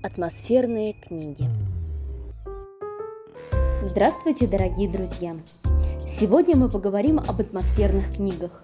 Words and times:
Атмосферные 0.00 0.92
книги. 0.92 1.44
Здравствуйте, 3.82 4.46
дорогие 4.46 4.88
друзья! 4.88 5.36
Сегодня 6.20 6.56
мы 6.56 6.68
поговорим 6.68 7.18
об 7.18 7.40
атмосферных 7.40 8.14
книгах, 8.14 8.62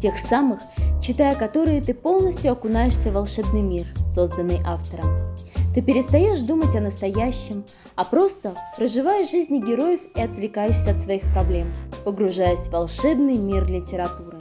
тех 0.00 0.16
самых, 0.16 0.60
читая 1.02 1.34
которые 1.34 1.82
ты 1.82 1.92
полностью 1.92 2.52
окунаешься 2.52 3.10
в 3.10 3.14
волшебный 3.14 3.62
мир, 3.62 3.84
созданный 4.14 4.60
автором. 4.64 5.34
Ты 5.74 5.82
перестаешь 5.82 6.42
думать 6.42 6.76
о 6.76 6.80
настоящем, 6.80 7.64
а 7.96 8.04
просто 8.04 8.54
проживаешь 8.78 9.32
жизни 9.32 9.58
героев 9.58 10.00
и 10.14 10.20
отвлекаешься 10.20 10.92
от 10.92 11.00
своих 11.00 11.22
проблем, 11.32 11.72
погружаясь 12.04 12.68
в 12.68 12.70
волшебный 12.70 13.38
мир 13.38 13.66
литературы. 13.66 14.38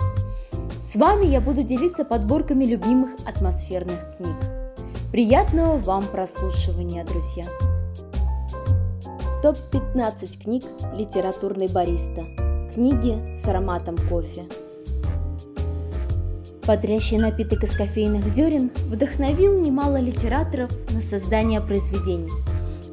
С 0.83 0.95
вами 0.95 1.25
я 1.25 1.41
буду 1.41 1.63
делиться 1.63 2.05
подборками 2.05 2.65
любимых 2.65 3.13
атмосферных 3.25 4.15
книг. 4.17 4.64
Приятного 5.11 5.77
вам 5.77 6.05
прослушивания, 6.07 7.05
друзья! 7.05 7.45
Топ-15 9.41 10.43
книг 10.43 10.63
«Литературный 10.93 11.67
бариста». 11.67 12.23
Книги 12.73 13.15
с 13.37 13.47
ароматом 13.47 13.95
кофе. 14.09 14.45
Бодрящий 16.67 17.17
напиток 17.17 17.63
из 17.63 17.71
кофейных 17.77 18.27
зерен 18.27 18.71
вдохновил 18.87 19.57
немало 19.57 19.99
литераторов 19.99 20.71
на 20.91 20.99
создание 20.99 21.61
произведений, 21.61 22.31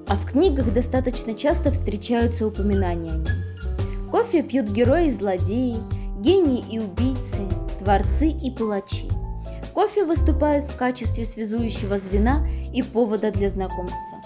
а 0.06 0.14
в 0.14 0.30
книгах 0.30 0.72
достаточно 0.72 1.34
часто 1.34 1.72
встречаются 1.72 2.46
упоминания 2.46 3.12
о 3.12 3.16
нем. 3.16 4.10
Кофе 4.12 4.42
пьют 4.42 4.68
герои 4.68 5.06
и 5.06 5.10
злодеи, 5.10 5.76
гении 6.20 6.62
и 6.70 6.78
убийцы, 6.78 7.48
творцы 7.80 8.28
и 8.28 8.50
палачи. 8.50 9.08
Кофе 9.74 10.04
выступает 10.04 10.64
в 10.64 10.76
качестве 10.76 11.24
связующего 11.24 11.98
звена 11.98 12.46
и 12.74 12.82
повода 12.82 13.30
для 13.30 13.48
знакомства. 13.48 14.20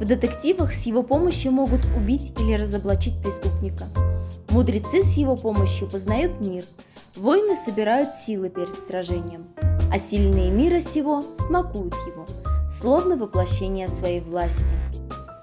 В 0.00 0.04
детективах 0.04 0.72
с 0.74 0.86
его 0.86 1.02
помощью 1.02 1.52
могут 1.52 1.84
убить 1.96 2.32
или 2.38 2.54
разоблачить 2.54 3.20
преступника. 3.22 3.86
Мудрецы 4.50 5.02
с 5.02 5.16
его 5.16 5.36
помощью 5.36 5.88
познают 5.88 6.40
мир. 6.40 6.64
Воины 7.16 7.56
собирают 7.64 8.14
силы 8.14 8.48
перед 8.48 8.74
сражением, 8.86 9.46
а 9.92 9.98
сильные 9.98 10.50
мира 10.50 10.80
сего 10.80 11.22
смакуют 11.46 11.94
его, 12.06 12.24
словно 12.70 13.16
воплощение 13.16 13.88
своей 13.88 14.20
власти. 14.20 14.74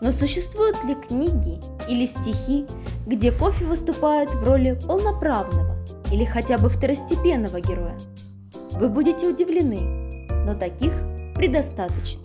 Но 0.01 0.11
существуют 0.11 0.81
ли 0.85 0.95
книги 0.95 1.59
или 1.89 2.05
стихи, 2.05 2.65
где 3.05 3.31
кофе 3.31 3.65
выступает 3.65 4.29
в 4.29 4.43
роли 4.43 4.79
полноправного 4.87 5.75
или 6.11 6.23
хотя 6.23 6.57
бы 6.57 6.69
второстепенного 6.69 7.59
героя? 7.59 7.97
Вы 8.73 8.87
будете 8.87 9.27
удивлены, 9.27 9.79
но 10.45 10.57
таких 10.57 10.93
предостаточно. 11.35 12.21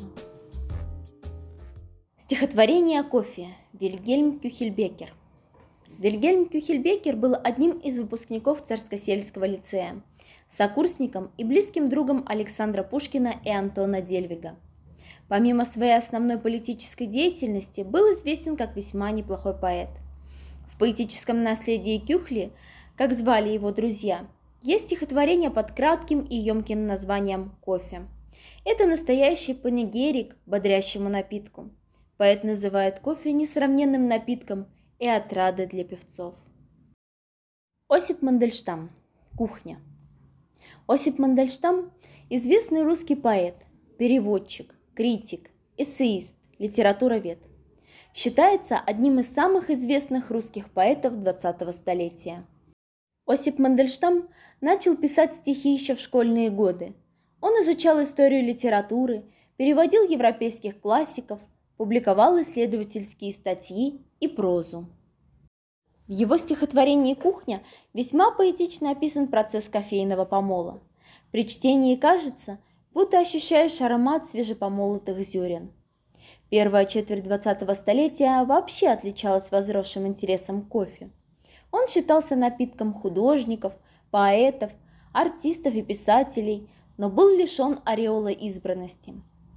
Стихотворение 2.19 3.01
о 3.01 3.05
кофе. 3.05 3.49
Вильгельм 3.73 4.39
Кюхельбекер. 4.39 5.15
Вильгельм 5.99 6.47
Кюхельбекер 6.47 7.17
был 7.17 7.35
одним 7.43 7.79
из 7.79 7.99
выпускников 7.99 8.63
Царско-сельского 8.63 9.47
лицея, 9.47 10.03
сокурсником 10.49 11.31
и 11.39 11.45
близким 11.45 11.89
другом 11.89 12.25
Александра 12.29 12.83
Пушкина 12.83 13.35
и 13.45 13.51
Антона 13.51 14.01
Дельвига. 14.01 14.57
Помимо 15.29 15.65
своей 15.65 15.97
основной 15.97 16.39
политической 16.39 17.07
деятельности, 17.07 17.81
был 17.81 18.13
известен 18.13 18.57
как 18.57 18.77
весьма 18.77 19.11
неплохой 19.11 19.55
поэт. 19.55 19.89
В 20.69 20.79
поэтическом 20.79 21.43
наследии 21.43 21.99
Кюхли, 21.99 22.53
как 22.97 23.15
звали 23.15 23.49
его 23.49 23.73
друзья, 23.73 24.27
есть 24.65 24.87
стихотворение 24.87 25.51
под 25.51 25.73
кратким 25.73 26.21
и 26.21 26.37
емким 26.37 26.87
названием 26.87 27.55
«Кофе». 27.61 28.09
Это 28.65 28.87
настоящий 28.87 29.53
панигерик 29.53 30.39
бодрящему 30.47 31.11
напитку. 31.11 31.71
Поэт 32.17 32.45
называет 32.45 32.99
кофе 33.01 33.33
несравненным 33.33 34.09
напитком 34.09 34.67
и 34.99 35.07
отрадой 35.07 35.67
для 35.67 35.85
певцов. 35.85 36.35
Осип 37.89 38.23
Мандельштам. 38.23 38.91
Кухня. 39.37 39.81
Осип 40.87 41.19
Мандельштам– 41.19 41.93
известный 42.31 42.85
русский 42.85 43.17
поэт, 43.17 43.57
переводчик, 43.99 44.75
критик, 44.95 45.51
эссеист, 45.77 46.37
литературовед. 46.59 47.39
Считается 48.15 48.79
одним 48.79 49.19
из 49.19 49.29
самых 49.29 49.69
известных 49.69 50.31
русских 50.31 50.71
поэтов 50.71 51.13
20-го 51.13 51.73
столетия– 51.73 52.47
Осип 53.27 53.59
Мандельштам 53.59 54.29
начал 54.61 54.99
писать 54.99 55.35
стихи 55.35 55.73
еще 55.73 55.95
в 55.95 56.01
школьные 56.01 56.51
годы. 56.51 56.95
Он 57.41 57.55
изучал 57.63 58.03
историю 58.03 58.45
литературы, 58.45 59.25
переводил 59.57 60.07
европейских 60.07 60.79
классиков, 60.79 61.41
публиковал 61.79 62.39
исследовательские 62.43 63.33
статьи 63.33 64.03
и 64.21 64.29
прозу. 64.29 64.91
В 66.07 66.13
его 66.13 66.37
стихотворении 66.37 67.15
«Кухня» 67.15 67.63
весьма 67.95 68.31
поэтично 68.31 68.91
описан 68.91 69.29
процесс 69.29 69.71
кофейного 69.71 70.27
помола. 70.27 70.83
При 71.33 71.49
чтении 71.49 71.97
кажется, 71.97 72.59
будто 72.93 73.19
ощущаешь 73.19 73.81
аромат 73.81 74.29
свежепомолотых 74.29 75.19
зерен. 75.21 75.73
Первая 76.51 76.85
четверть 76.85 77.25
20-го 77.25 77.73
столетия 77.73 78.45
вообще 78.45 78.89
отличалась 78.89 79.51
возросшим 79.51 80.07
интересом 80.07 80.61
к 80.61 80.69
кофе– 80.69 81.11
он 81.75 81.89
считался 81.89 82.37
напитком 82.37 82.95
художников, 82.95 83.73
поэтов, 84.13 84.71
артистов 85.13 85.75
и 85.75 85.83
писателей, 85.83 86.71
но 86.99 87.11
был 87.11 87.37
лишен 87.37 87.81
ореола 87.85 88.29
избранности. 88.29 89.13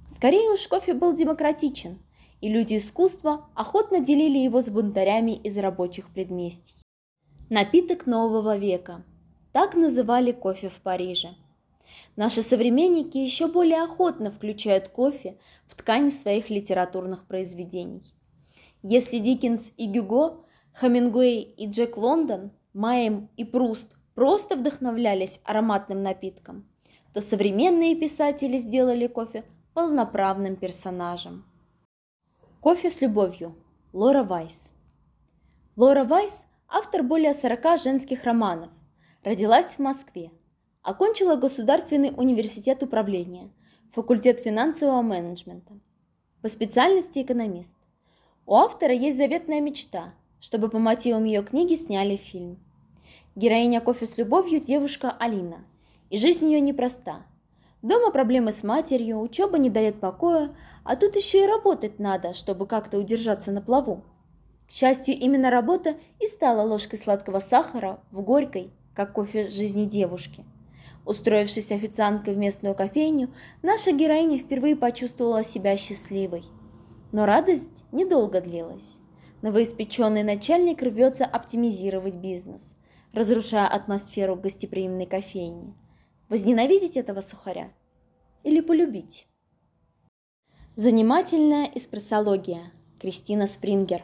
Скорее 0.08 0.50
уж 0.50 0.66
кофе 0.66 0.94
был 0.94 1.12
демократичен, 1.12 2.00
и 2.40 2.48
люди 2.48 2.76
искусства 2.78 3.46
охотно 3.54 4.00
делили 4.00 4.38
его 4.38 4.62
с 4.62 4.68
бунтарями 4.68 5.30
из 5.30 5.56
рабочих 5.58 6.12
предместий. 6.12 6.74
Напиток 7.50 8.06
нового 8.06 8.56
века. 8.56 9.04
Так 9.52 9.76
называли 9.76 10.32
кофе 10.32 10.70
в 10.70 10.80
Париже. 10.80 11.36
Наши 12.16 12.42
современники 12.42 13.16
еще 13.16 13.46
более 13.46 13.84
охотно 13.84 14.32
включают 14.32 14.88
кофе 14.88 15.38
в 15.68 15.76
ткань 15.76 16.10
своих 16.10 16.50
литературных 16.50 17.28
произведений. 17.28 18.12
Если 18.82 19.20
Диккенс 19.20 19.70
и 19.76 19.86
Гюго 19.86 20.47
Хамингуэй 20.74 21.42
и 21.42 21.66
Джек 21.66 21.96
Лондон, 21.96 22.52
Майем 22.72 23.28
и 23.36 23.44
Пруст 23.44 23.96
просто 24.14 24.56
вдохновлялись 24.56 25.40
ароматным 25.44 26.02
напитком, 26.02 26.68
то 27.12 27.20
современные 27.20 27.96
писатели 27.96 28.58
сделали 28.58 29.06
кофе 29.06 29.44
полноправным 29.74 30.56
персонажем. 30.56 31.44
Кофе 32.60 32.90
с 32.90 33.00
любовью. 33.00 33.56
Лора 33.92 34.22
Вайс. 34.22 34.72
Лора 35.76 36.04
Вайс– 36.04 36.44
автор 36.68 37.02
более 37.02 37.32
40 37.32 37.78
женских 37.78 38.24
романов. 38.24 38.70
Родилась 39.24 39.74
в 39.74 39.78
Москве. 39.78 40.30
Окончила 40.82 41.36
Государственный 41.36 42.12
университет 42.16 42.82
управления, 42.82 43.50
факультет 43.92 44.40
финансового 44.40 45.02
менеджмента. 45.02 45.78
По 46.42 46.48
специальности 46.48 47.22
экономист. 47.22 47.74
У 48.46 48.54
автора 48.54 48.94
есть 48.94 49.16
заветная 49.16 49.60
мечта– 49.60 50.14
чтобы 50.40 50.68
по 50.68 50.78
мотивам 50.78 51.24
ее 51.24 51.42
книги 51.42 51.74
сняли 51.74 52.16
фильм. 52.16 52.58
Героиня 53.34 53.80
«Кофе 53.80 54.06
с 54.06 54.16
любовью»– 54.18 54.60
девушка 54.64 55.14
Алина, 55.18 55.64
и 56.10 56.18
жизнь 56.18 56.46
ее 56.46 56.60
непроста. 56.60 57.26
Дома 57.82 58.10
проблемы 58.10 58.52
с 58.52 58.64
матерью, 58.64 59.20
учеба 59.20 59.58
не 59.58 59.70
дает 59.70 60.00
покоя, 60.00 60.54
а 60.82 60.96
тут 60.96 61.14
еще 61.14 61.44
и 61.44 61.46
работать 61.46 62.00
надо, 62.00 62.34
чтобы 62.34 62.66
как-то 62.66 62.98
удержаться 62.98 63.52
на 63.52 63.62
плаву. 63.62 64.02
К 64.66 64.72
счастью, 64.72 65.14
именно 65.14 65.50
работа 65.50 65.96
и 66.20 66.26
стала 66.26 66.62
ложкой 66.62 66.98
сладкого 66.98 67.40
сахара 67.40 68.00
в 68.10 68.20
горькой, 68.22 68.70
как 68.94 69.12
кофе 69.12 69.48
жизни 69.48 69.84
девушки. 69.84 70.44
Устроившись 71.06 71.72
официанткой 71.72 72.34
в 72.34 72.36
местную 72.36 72.74
кофейню, 72.74 73.30
наша 73.62 73.92
героиня 73.92 74.38
впервые 74.38 74.76
почувствовала 74.76 75.42
себя 75.42 75.76
счастливой. 75.78 76.44
Но 77.12 77.24
радость 77.24 77.84
недолго 77.92 78.42
длилась. 78.42 78.97
Новоиспеченный 79.40 80.24
начальник 80.24 80.82
рвется 80.82 81.24
оптимизировать 81.24 82.16
бизнес, 82.16 82.74
разрушая 83.12 83.68
атмосферу 83.68 84.34
гостеприимной 84.34 85.06
кофейни. 85.06 85.74
Возненавидеть 86.28 86.96
этого 86.96 87.20
сухаря 87.20 87.70
или 88.42 88.60
полюбить? 88.60 89.28
Занимательная 90.74 91.70
эспрессология. 91.72 92.72
Кристина 93.00 93.46
Спрингер. 93.46 94.02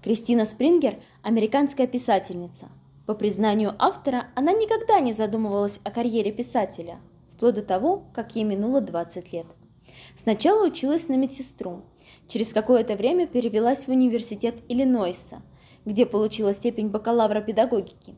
Кристина 0.00 0.44
Спрингер– 0.44 1.02
американская 1.22 1.88
писательница. 1.88 2.68
По 3.04 3.14
признанию 3.14 3.74
автора, 3.80 4.28
она 4.36 4.52
никогда 4.52 5.00
не 5.00 5.12
задумывалась 5.12 5.80
о 5.82 5.90
карьере 5.90 6.30
писателя, 6.30 7.00
вплоть 7.32 7.56
до 7.56 7.62
того, 7.62 8.04
как 8.14 8.36
ей 8.36 8.44
минуло 8.44 8.80
20 8.80 9.32
лет. 9.32 9.46
Сначала 10.16 10.64
училась 10.64 11.08
на 11.08 11.16
медсестру, 11.16 11.82
Через 12.28 12.52
какое-то 12.52 12.96
время 12.96 13.26
перевелась 13.26 13.86
в 13.86 13.88
университет 13.88 14.56
Иллинойса, 14.68 15.42
где 15.84 16.06
получила 16.06 16.52
степень 16.54 16.88
бакалавра 16.88 17.40
педагогики. 17.40 18.14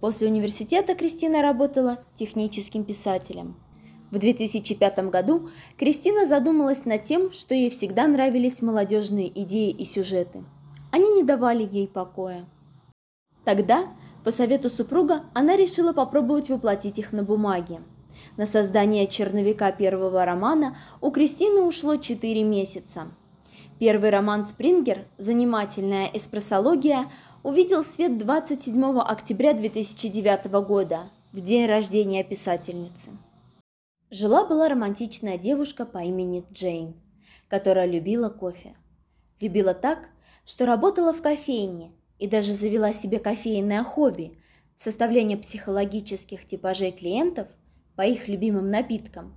После 0.00 0.28
университета 0.28 0.94
Кристина 0.94 1.42
работала 1.42 1.98
техническим 2.14 2.84
писателем. 2.84 3.56
В 4.10 4.18
2005 4.18 5.10
году 5.10 5.50
Кристина 5.76 6.26
задумалась 6.26 6.84
над 6.84 7.02
тем, 7.02 7.32
что 7.32 7.54
ей 7.54 7.68
всегда 7.70 8.06
нравились 8.06 8.62
молодежные 8.62 9.28
идеи 9.42 9.70
и 9.70 9.84
сюжеты. 9.84 10.44
Они 10.92 11.10
не 11.10 11.24
давали 11.24 11.68
ей 11.70 11.88
покоя. 11.88 12.46
Тогда, 13.44 13.88
по 14.24 14.30
совету 14.30 14.70
супруга, 14.70 15.24
она 15.34 15.56
решила 15.56 15.92
попробовать 15.92 16.48
воплотить 16.48 16.98
их 16.98 17.12
на 17.12 17.22
бумаге. 17.22 17.80
На 18.36 18.46
создание 18.46 19.06
черновика 19.06 19.72
первого 19.72 20.24
романа 20.24 20.76
у 21.00 21.10
Кристины 21.10 21.60
ушло 21.60 21.96
4 21.96 22.44
месяца. 22.44 23.08
Первый 23.78 24.10
роман 24.10 24.42
«Спрингер. 24.42 25.06
Занимательная 25.18 26.06
эспрессология» 26.06 27.12
увидел 27.44 27.84
свет 27.84 28.18
27 28.18 28.98
октября 28.98 29.54
2009 29.54 30.46
года, 30.66 31.10
в 31.32 31.40
день 31.40 31.66
рождения 31.66 32.24
писательницы. 32.24 33.10
Жила-была 34.10 34.68
романтичная 34.68 35.38
девушка 35.38 35.86
по 35.86 35.98
имени 35.98 36.44
Джейн, 36.52 36.96
которая 37.46 37.86
любила 37.86 38.30
кофе. 38.30 38.74
Любила 39.40 39.74
так, 39.74 40.08
что 40.44 40.66
работала 40.66 41.12
в 41.12 41.22
кофейне 41.22 41.92
и 42.18 42.26
даже 42.26 42.54
завела 42.54 42.92
себе 42.92 43.20
кофейное 43.20 43.84
хобби– 43.84 44.40
составление 44.76 45.36
психологических 45.36 46.44
типажей 46.48 46.90
клиентов 46.90 47.46
по 47.94 48.02
их 48.02 48.26
любимым 48.26 48.70
напиткам. 48.70 49.36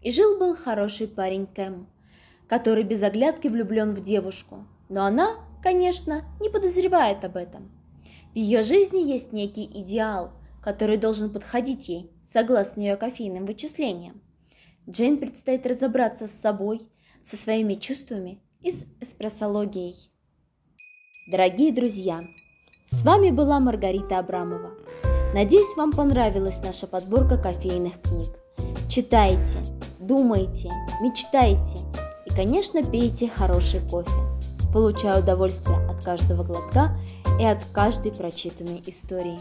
И 0.00 0.12
жил-был 0.12 0.54
хороший 0.54 1.08
парень 1.08 1.48
Кэм, 1.48 1.88
который 2.50 2.82
без 2.82 3.00
оглядки 3.04 3.46
влюблен 3.46 3.94
в 3.94 4.02
девушку, 4.02 4.66
но 4.88 5.04
она, 5.04 5.36
конечно, 5.62 6.24
не 6.40 6.48
подозревает 6.48 7.24
об 7.24 7.36
этом. 7.36 7.70
В 8.32 8.36
ее 8.36 8.64
жизни 8.64 9.08
есть 9.08 9.32
некий 9.32 9.64
идеал, 9.64 10.32
который 10.60 10.96
должен 10.96 11.30
подходить 11.30 11.88
ей, 11.88 12.10
согласно 12.24 12.80
ее 12.80 12.96
кофейным 12.96 13.46
вычислениям. 13.46 14.20
Джейн 14.88 15.18
предстоит 15.18 15.64
разобраться 15.64 16.26
с 16.26 16.32
собой, 16.32 16.80
со 17.22 17.36
своими 17.36 17.74
чувствами 17.74 18.40
и 18.62 18.72
с 18.72 18.84
эспрессологией. 19.00 20.10
Дорогие 21.30 21.72
друзья, 21.72 22.18
с 22.90 23.04
вами 23.04 23.30
была 23.30 23.60
Маргарита 23.60 24.18
Абрамова. 24.18 24.72
Надеюсь, 25.34 25.76
вам 25.76 25.92
понравилась 25.92 26.58
наша 26.64 26.88
подборка 26.88 27.38
кофейных 27.38 28.02
книг. 28.02 28.30
Читайте, 28.88 29.62
думайте, 30.00 30.68
мечтайте 31.00 31.78
и, 32.30 32.34
конечно, 32.34 32.82
пейте 32.82 33.28
хороший 33.28 33.80
кофе. 33.80 34.10
Получаю 34.72 35.22
удовольствие 35.22 35.78
от 35.88 36.02
каждого 36.02 36.44
глотка 36.44 36.96
и 37.40 37.44
от 37.44 37.64
каждой 37.72 38.12
прочитанной 38.12 38.82
истории. 38.86 39.38